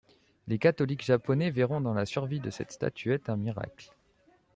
[0.47, 3.93] Les catholiques japonais verront dans la survie de cette statuette un miracle.